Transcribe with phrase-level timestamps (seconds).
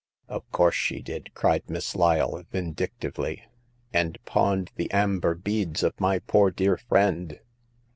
[0.27, 3.43] Of course she did!" cried Miss Lyle, vin dictively—
[3.93, 7.39] and pawned the amber beads of my poor dear friend